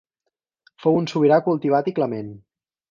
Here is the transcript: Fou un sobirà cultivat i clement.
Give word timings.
Fou 0.85 0.97
un 1.03 1.07
sobirà 1.13 1.41
cultivat 1.51 1.93
i 1.95 1.99
clement. 2.01 2.35